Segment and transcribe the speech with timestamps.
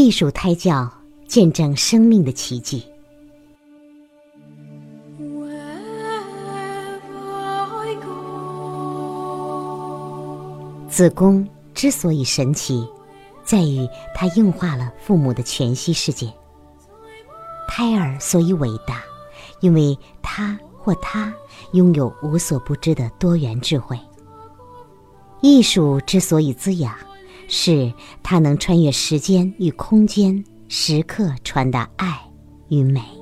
[0.00, 0.90] 艺术胎教，
[1.28, 2.82] 见证生命的奇迹。
[10.88, 12.88] 子宫之所以神奇，
[13.44, 16.32] 在于它硬化了父母的全息世界。
[17.68, 19.02] 胎儿所以伟大，
[19.60, 21.30] 因为他或她
[21.72, 24.00] 拥有无所不知的多元智慧。
[25.42, 26.96] 艺术之所以滋养，
[27.50, 27.92] 是
[28.22, 32.18] 它能穿越时间与空间，时刻传达爱
[32.68, 33.19] 与美。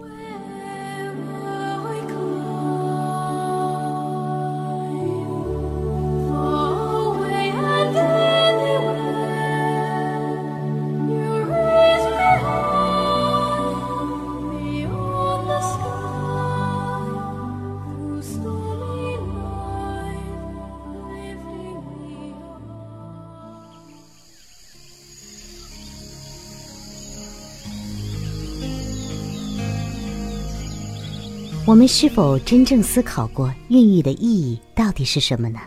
[31.68, 35.60] 我们是否真正思考过孕育的意义到底是什么呢？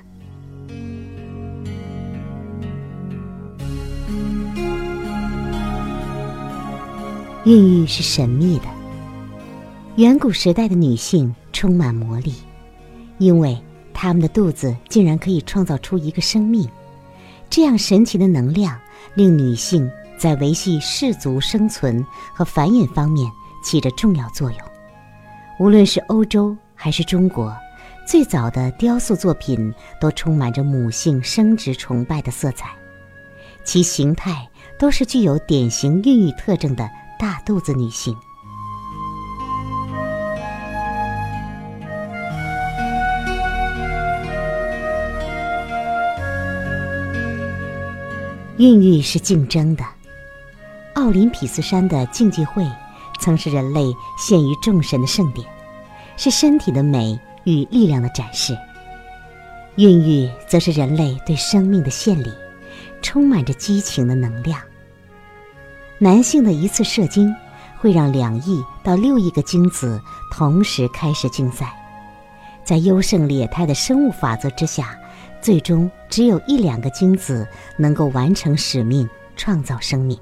[7.43, 8.63] 孕育是神秘的。
[9.97, 12.33] 远古时代的女性充满魔力，
[13.19, 13.55] 因为
[13.93, 16.67] 她们的肚子竟然可以创造出一个生命。
[17.47, 18.75] 这样神奇的能量，
[19.13, 23.31] 令女性在维系氏族生存和繁衍方面
[23.63, 24.70] 起着重要作用。
[25.61, 27.55] 无论是欧洲还是中国，
[28.03, 32.69] 最早的雕塑作品都充满着母性生殖崇拜的色彩，
[33.63, 38.17] 其形态都是具有典型孕育特征的大肚子女性。
[48.57, 49.85] 孕育是竞争的，
[50.95, 52.65] 奥林匹斯山的竞技会。
[53.21, 55.47] 曾是人类献于众神的盛典，
[56.17, 58.57] 是身体的美与力量的展示。
[59.75, 62.29] 孕育则是人类对生命的献礼，
[63.01, 64.59] 充满着激情的能量。
[65.99, 67.33] 男性的一次射精，
[67.77, 71.71] 会让两亿到六亿个精子同时开始竞赛，
[72.63, 74.99] 在优胜劣汰的生物法则之下，
[75.41, 80.19] 最终只有一两个精子能够完成使命，创造生命。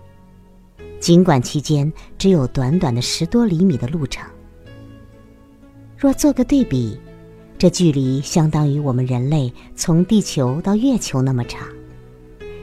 [1.00, 4.30] 尽管期间只有短短的十多厘米的路程，
[5.98, 7.00] 若做个对比，
[7.58, 11.68] 这距离相当于我们人类从地球到月球那么长。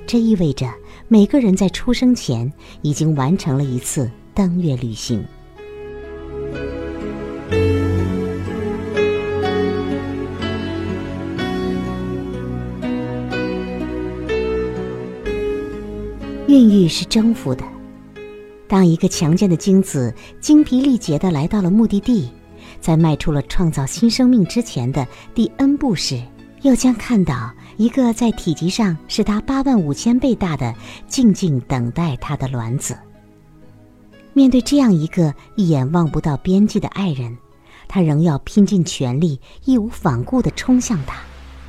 [0.07, 0.73] 这意味着
[1.09, 2.53] 每个人在出生前
[2.83, 5.25] 已经完成了一次登月旅行。
[16.47, 17.76] 孕育是征服的。
[18.69, 22.31] 当一个强健的精子精疲力竭地来到了目的地，
[22.81, 26.21] 在迈出了创造新生命之前的第 N 步时，
[26.63, 30.75] 又将看到一个在体积上是它八万五千倍大的
[31.07, 32.97] 静静等待它的卵子。
[34.33, 37.39] 面对这样一个一眼望不到边际的爱人，
[37.89, 41.21] 他仍要拼尽全力、义无反顾地冲向他，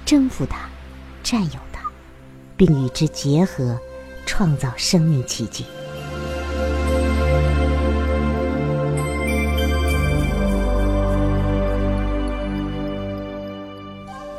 [0.03, 0.67] 征服他，
[1.23, 1.81] 占有他，
[2.57, 3.79] 并与之结合，
[4.25, 5.63] 创造生命奇迹。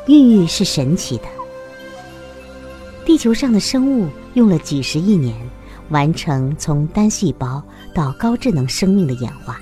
[0.09, 1.25] 孕育是神奇的。
[3.05, 5.35] 地球上的生物用了几十亿年，
[5.89, 7.61] 完成从单细胞
[7.93, 9.61] 到高智能生命的演化，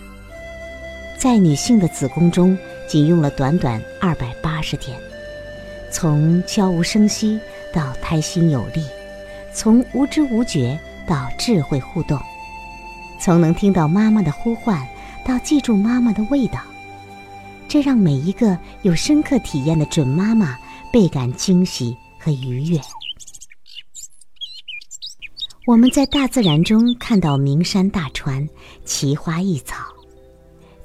[1.19, 4.97] 在女性的子宫中，仅用了短短二百八十天，
[5.91, 7.37] 从悄无声息
[7.73, 8.81] 到胎心有力，
[9.53, 12.17] 从无知无觉到智慧互动，
[13.19, 14.81] 从能听到妈妈的呼唤
[15.25, 16.61] 到记住妈妈的味道。
[17.67, 20.57] 这让每一个有深刻体验的准妈妈
[20.91, 22.79] 倍感惊喜和愉悦。
[25.66, 28.47] 我们在大自然中看到名山大川、
[28.86, 29.83] 奇花异草，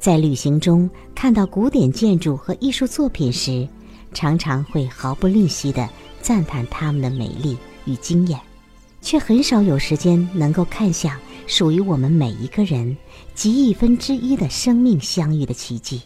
[0.01, 3.69] 在旅行中看到古典建筑和艺术作品时，
[4.13, 5.89] 常常会毫不吝惜地
[6.21, 8.37] 赞叹它们的美丽与惊艳，
[9.01, 11.17] 却很少有时间能够看向
[11.47, 12.97] 属于我们每一个人
[13.37, 16.03] 极亿分之一的生命相遇的奇迹。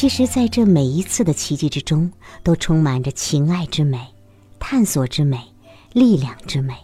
[0.00, 2.10] 其实，在这每一次的奇迹之中，
[2.42, 4.00] 都充满着情爱之美、
[4.58, 5.38] 探索之美、
[5.92, 6.74] 力量之美。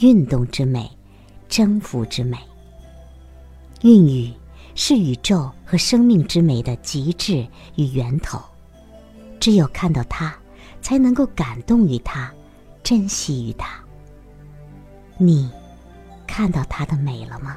[0.00, 0.90] 运动之美，
[1.48, 2.36] 征服之美。
[3.82, 4.34] 孕育
[4.74, 7.46] 是宇宙和生命之美的极致
[7.76, 8.40] 与源头。
[9.38, 10.36] 只有看到它，
[10.82, 12.28] 才能够感动于它，
[12.82, 13.78] 珍惜于它。
[15.16, 15.48] 你
[16.26, 17.56] 看到它的美了吗？